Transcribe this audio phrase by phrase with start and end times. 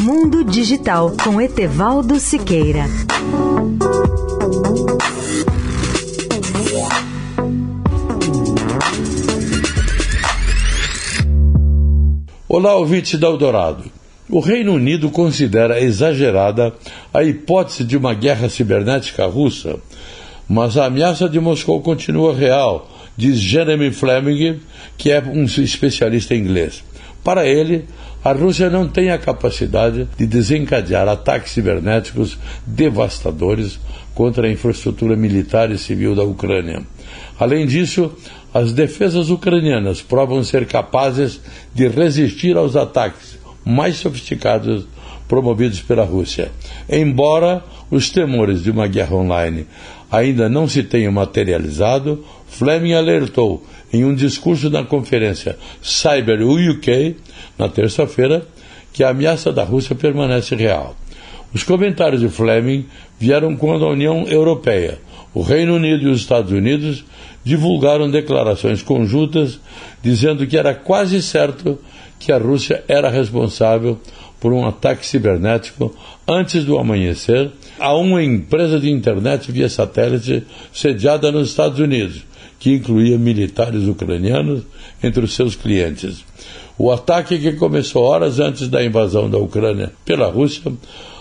[0.00, 2.84] Mundo Digital com Etevaldo Siqueira.
[12.48, 13.90] Olá, ouvinte da Eldorado.
[14.30, 16.72] O Reino Unido considera exagerada
[17.12, 19.80] a hipótese de uma guerra cibernética russa,
[20.48, 24.60] mas a ameaça de Moscou continua real, diz Jeremy Fleming,
[24.96, 26.84] que é um especialista inglês.
[27.28, 27.84] Para ele,
[28.24, 33.78] a Rússia não tem a capacidade de desencadear ataques cibernéticos devastadores
[34.14, 36.80] contra a infraestrutura militar e civil da Ucrânia.
[37.38, 38.10] Além disso,
[38.54, 41.38] as defesas ucranianas provam ser capazes
[41.74, 44.86] de resistir aos ataques mais sofisticados
[45.28, 46.50] promovidos pela Rússia.
[46.88, 49.66] Embora os temores de uma guerra online
[50.10, 57.16] ainda não se tenham materializado, Fleming alertou em um discurso na conferência Cyber UK,
[57.58, 58.46] na terça-feira,
[58.92, 60.96] que a ameaça da Rússia permanece real.
[61.52, 62.86] Os comentários de Fleming
[63.18, 64.98] vieram quando a União Europeia,
[65.32, 67.04] o Reino Unido e os Estados Unidos
[67.44, 69.58] divulgaram declarações conjuntas
[70.02, 71.78] dizendo que era quase certo
[72.18, 73.98] que a Rússia era responsável
[74.40, 75.94] por um ataque cibernético
[76.26, 82.24] antes do amanhecer a uma empresa de internet via satélite sediada nos Estados Unidos,
[82.58, 84.62] que incluía militares ucranianos
[85.02, 86.24] entre os seus clientes.
[86.76, 90.72] O ataque, que começou horas antes da invasão da Ucrânia pela Rússia,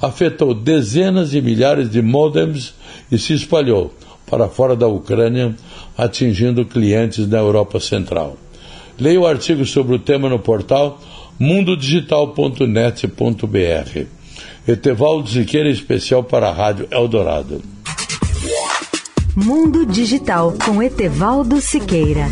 [0.00, 2.74] afetou dezenas de milhares de modems
[3.10, 3.92] e se espalhou
[4.30, 5.56] para fora da Ucrânia,
[5.96, 8.36] atingindo clientes da Europa Central.
[8.98, 11.00] Leia o artigo sobre o tema no portal
[11.38, 14.06] mundodigital.net.br.
[14.66, 17.62] Etevaldo Siqueira, especial para a Rádio Eldorado.
[19.34, 22.26] Mundo Digital com Etevaldo Siqueira.